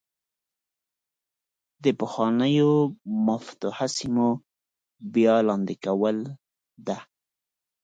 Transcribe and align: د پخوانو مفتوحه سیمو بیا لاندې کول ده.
د 1.83 1.85
پخوانو 1.99 2.69
مفتوحه 3.27 3.87
سیمو 3.97 4.29
بیا 5.13 5.35
لاندې 5.47 5.75
کول 5.85 6.17
ده. 6.87 6.97